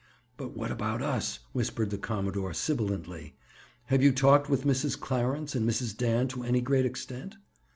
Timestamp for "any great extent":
6.41-7.35